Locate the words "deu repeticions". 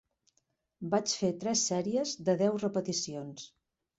2.41-3.47